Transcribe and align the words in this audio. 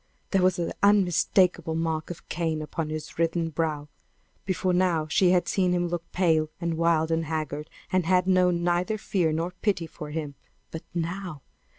There 0.31 0.41
was 0.41 0.55
the 0.55 0.73
unmistakable 0.81 1.75
mark 1.75 2.09
of 2.09 2.27
Cain 2.27 2.63
upon 2.63 2.89
his 2.89 3.19
writhen 3.19 3.49
brow! 3.51 3.87
Before 4.47 4.73
now 4.73 5.05
she 5.07 5.29
had 5.29 5.47
seen 5.47 5.73
him 5.73 5.89
look 5.89 6.11
pale 6.11 6.49
and 6.59 6.75
wild 6.75 7.11
and 7.11 7.25
haggard, 7.25 7.69
and 7.91 8.07
had 8.07 8.25
known 8.25 8.63
neither 8.63 8.97
fear 8.97 9.31
nor 9.31 9.51
pity 9.61 9.85
for 9.85 10.09
him. 10.09 10.33
But 10.71 10.81
now! 10.95 11.43